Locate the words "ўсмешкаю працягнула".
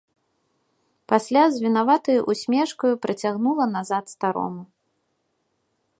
2.35-3.65